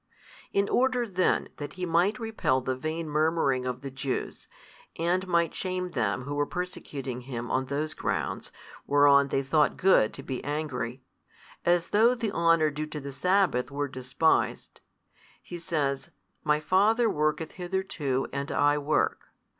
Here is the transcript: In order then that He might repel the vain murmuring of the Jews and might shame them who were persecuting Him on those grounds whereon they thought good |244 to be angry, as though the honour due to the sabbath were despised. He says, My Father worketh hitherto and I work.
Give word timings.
In 0.51 0.67
order 0.67 1.07
then 1.07 1.49
that 1.57 1.73
He 1.73 1.85
might 1.85 2.17
repel 2.17 2.59
the 2.59 2.75
vain 2.75 3.07
murmuring 3.07 3.67
of 3.67 3.81
the 3.81 3.91
Jews 3.91 4.47
and 4.95 5.27
might 5.27 5.53
shame 5.53 5.91
them 5.91 6.23
who 6.23 6.33
were 6.33 6.47
persecuting 6.47 7.21
Him 7.21 7.51
on 7.51 7.65
those 7.65 7.93
grounds 7.93 8.51
whereon 8.87 9.27
they 9.27 9.43
thought 9.43 9.77
good 9.77 10.09
|244 10.11 10.13
to 10.15 10.23
be 10.23 10.43
angry, 10.43 11.03
as 11.67 11.89
though 11.89 12.15
the 12.15 12.31
honour 12.31 12.71
due 12.71 12.87
to 12.87 12.99
the 12.99 13.11
sabbath 13.11 13.69
were 13.69 13.87
despised. 13.87 14.81
He 15.39 15.59
says, 15.59 16.09
My 16.43 16.59
Father 16.59 17.07
worketh 17.07 17.51
hitherto 17.51 18.25
and 18.33 18.51
I 18.51 18.79
work. 18.79 19.25